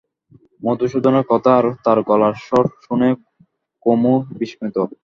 মধুসূদনের 0.63 1.25
কথা 1.31 1.51
আর 1.59 1.65
তার 1.85 1.97
গলার 2.09 2.35
স্বর 2.45 2.65
শুনে 2.85 3.09
কুমু 3.85 4.13
বিস্মিত। 4.39 4.75